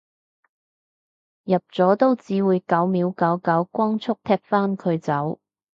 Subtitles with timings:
[1.43, 5.39] 入咗都只會九秒九九光速踢返佢走